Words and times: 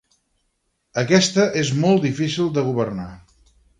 Aquesta 1.01 1.45
és 1.63 1.69
molt 1.83 2.07
difícil 2.07 2.51
de 2.57 2.65
governar. 2.71 3.11